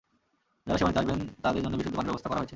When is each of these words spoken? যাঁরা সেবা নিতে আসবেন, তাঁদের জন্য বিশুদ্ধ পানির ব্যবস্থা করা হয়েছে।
যাঁরা 0.65 0.79
সেবা 0.79 0.89
নিতে 0.91 1.01
আসবেন, 1.01 1.19
তাঁদের 1.43 1.63
জন্য 1.63 1.75
বিশুদ্ধ 1.79 1.95
পানির 1.97 2.09
ব্যবস্থা 2.09 2.29
করা 2.29 2.39
হয়েছে। 2.41 2.49